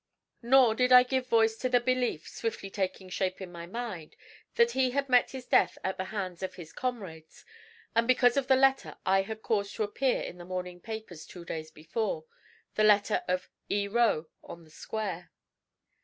[0.41, 4.15] Nor did I give voice to the belief, swiftly taking shape in my mind,
[4.55, 7.45] that he had met his death at the hands of his comrades,
[7.93, 11.45] and because of the letter I had caused to appear in the morning papers two
[11.45, 12.25] days before
[12.73, 13.87] the letter of 'E.
[13.87, 15.29] Roe, On the Square.'